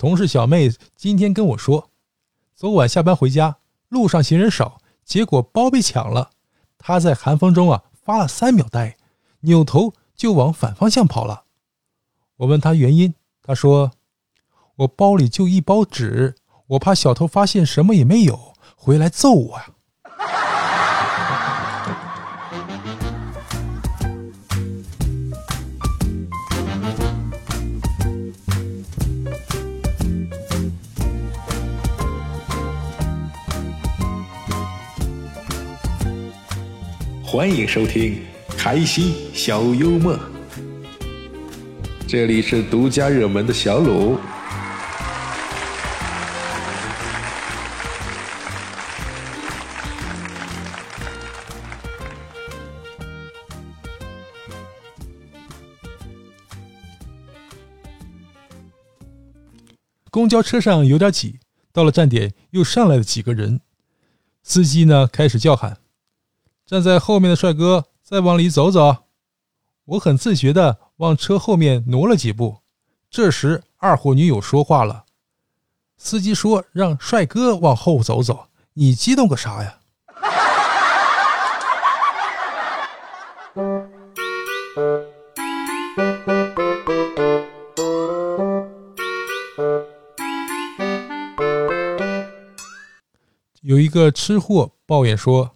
[0.00, 1.90] 同事小妹今天跟我说，
[2.56, 3.58] 昨晚下班回家，
[3.90, 6.30] 路上行人少，结果包被抢了。
[6.78, 8.96] 她在寒风中啊发了三秒呆，
[9.40, 11.44] 扭头就往反方向跑了。
[12.36, 13.90] 我问她原因，她说
[14.76, 16.34] ：“我包里就一包纸，
[16.68, 19.68] 我怕小偷发现什么也没有，回来揍我呀。”
[37.32, 38.20] 欢迎收听
[38.58, 40.14] 《开心小幽默》，
[42.08, 44.18] 这里是独家热门的小鲁。
[60.10, 61.38] 公交车上有点挤，
[61.72, 63.60] 到了站点又上来了几个人，
[64.42, 65.79] 司机呢开始叫喊。
[66.70, 68.98] 站在后面的帅哥，再往里走走。
[69.86, 72.58] 我很自觉地往车后面挪了几步。
[73.10, 75.04] 这时，二货女友说话了
[75.98, 79.78] ：“司机说让帅哥往后走走，你激动个啥呀？”
[93.60, 95.50] 有一个吃货抱怨说。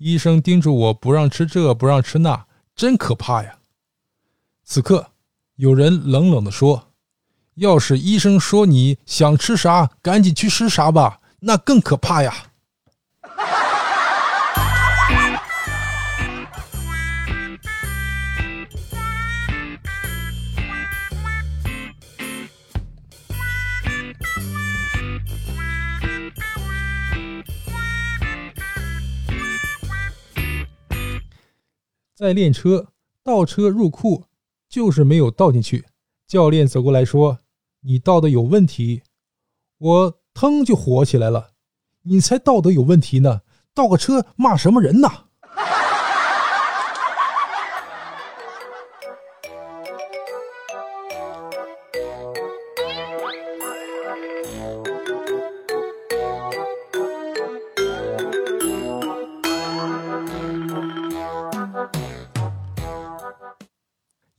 [0.00, 3.58] 医生叮嘱我不让吃这，不让吃那，真可怕呀！
[4.64, 5.10] 此刻，
[5.56, 6.94] 有人冷冷地说
[7.56, 12.46] ：“要是医生说你想吃啥，赶紧去吃啥吧，那更可怕呀！”
[32.20, 32.92] 在练车，
[33.24, 34.26] 倒车入库
[34.68, 35.86] 就是没有倒进去。
[36.26, 37.38] 教练走过来说
[37.80, 39.00] ：“你倒的有问题。”
[39.80, 41.52] 我腾就火起来了
[42.04, 43.40] ：“你才倒的有问题呢！
[43.72, 45.08] 倒个车骂什么人呢？”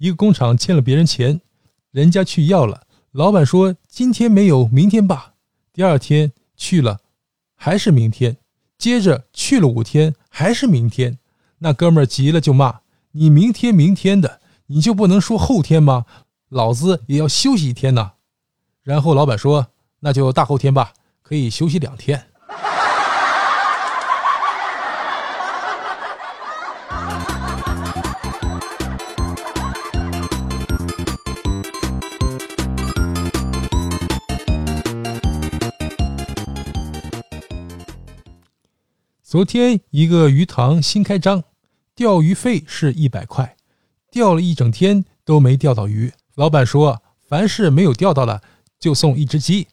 [0.02, 1.42] 一个工厂欠了别人钱，
[1.92, 5.36] 人家去要了，老板说今天没有，明天吧。
[5.72, 7.02] 第二天去了，
[7.54, 8.38] 还是明天。
[8.80, 11.20] 接着去了五天，还是明天。
[11.60, 12.80] 那哥们儿急了就骂
[13.14, 16.08] ：“你明天明天的，你就不能说后天吗？
[16.50, 18.14] 老子也要休息一天呢。”
[18.82, 19.68] 然后老板说
[20.02, 22.26] ：“那就大后天吧，可以休息两天。”
[39.32, 41.42] 昨天一个鱼塘新开张，
[41.96, 43.56] 钓鱼费是一百块，
[44.12, 46.12] 钓了一整天都没钓到鱼。
[46.36, 48.42] 老板说，凡是没有钓到的，
[48.78, 49.70] 就送一只鸡。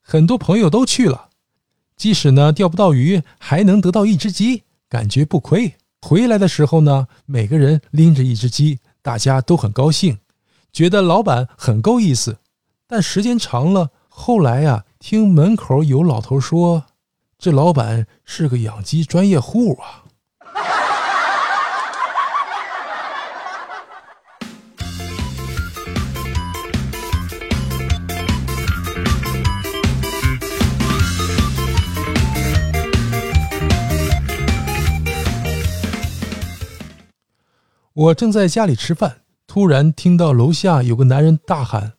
[0.00, 1.28] 很多朋友都去了，
[1.96, 5.76] 即使呢钓不到鱼，还能得到一只鸡，感觉不亏。
[6.00, 10.18] 回来的时候呢，每个人拎着一只鸡，大家都很高兴，
[10.72, 12.38] 觉得老板很够意思。
[12.88, 16.86] 但时间长了，后来呀，听门口有老头说。
[17.38, 20.04] 这老板是个养鸡专业户啊！
[37.92, 41.92] 我正在家里吃饭，突然听到楼下有个男人大喊：“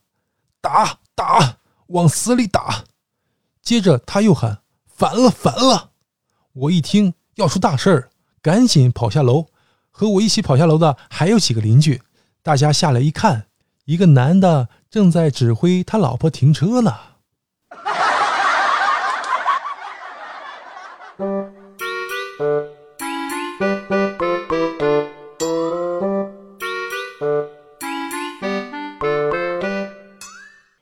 [0.60, 2.84] 打打，往死里打！”
[3.62, 4.62] 接着他又喊。
[4.98, 5.92] 烦了，烦了！
[6.54, 8.10] 我一听要出大事儿，
[8.42, 9.46] 赶紧跑下楼。
[9.92, 12.02] 和我一起跑下楼的还有几个邻居，
[12.42, 13.46] 大家下来一看，
[13.86, 16.96] 一个男的正在指挥他老婆停车呢。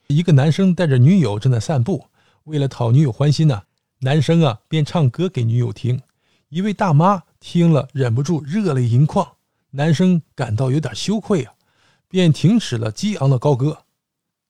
[0.08, 2.06] 一个男生带着女友正在散步，
[2.46, 3.64] 为了讨女友欢心呢。
[4.06, 6.00] 男生啊便唱歌给女友听，
[6.50, 9.38] 一位大妈听了忍不住热泪盈眶，
[9.72, 11.56] 男生感到有点羞愧啊，
[12.08, 13.82] 便停止了激昂的高歌。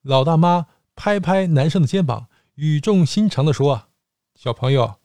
[0.02, 3.84] 老大妈拍拍男生的肩膀，语重心长地说
[4.36, 4.96] ：“小朋友，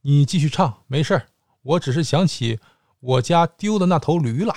[0.00, 1.26] 你继续唱，没事儿，
[1.60, 2.58] 我只是想起
[3.00, 4.54] 我家丢的那头驴了。”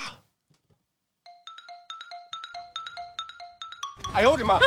[4.14, 4.58] 哎呦我的妈！